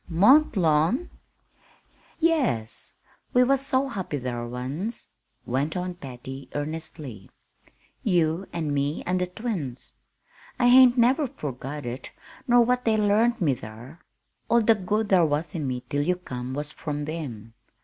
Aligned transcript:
"Mont 0.09 0.57
Lawn?" 0.57 1.11
"Yes. 2.17 2.93
We 3.35 3.43
was 3.43 3.63
so 3.63 3.87
happy 3.87 4.17
thar, 4.17 4.47
once," 4.47 5.09
went 5.45 5.77
on 5.77 5.93
Patty, 5.93 6.49
earnestly. 6.55 7.29
"You 8.01 8.47
an' 8.51 8.73
me 8.73 9.03
an' 9.03 9.19
the 9.19 9.27
twins. 9.27 9.93
I 10.59 10.69
hain't 10.69 10.97
never 10.97 11.27
forgot 11.27 11.85
it, 11.85 12.09
nor 12.47 12.61
what 12.65 12.83
they 12.83 12.97
learnt 12.97 13.41
me 13.41 13.53
thar. 13.53 14.01
All 14.49 14.61
the 14.63 14.73
good 14.73 15.09
thar 15.09 15.23
was 15.23 15.53
in 15.53 15.67
me 15.67 15.83
till 15.87 16.01
you 16.01 16.15
come 16.15 16.55
was 16.55 16.71
from 16.71 17.05
them. 17.05 17.53